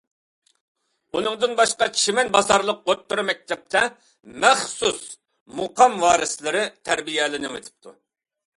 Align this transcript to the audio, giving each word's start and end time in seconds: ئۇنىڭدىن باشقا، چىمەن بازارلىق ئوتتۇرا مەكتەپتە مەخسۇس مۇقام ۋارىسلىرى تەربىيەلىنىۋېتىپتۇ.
ئۇنىڭدىن 1.17 1.51
باشقا، 1.59 1.87
چىمەن 2.03 2.31
بازارلىق 2.35 2.81
ئوتتۇرا 2.93 3.25
مەكتەپتە 3.29 3.83
مەخسۇس 4.45 5.05
مۇقام 5.61 6.01
ۋارىسلىرى 6.07 6.65
تەربىيەلىنىۋېتىپتۇ. 6.91 7.97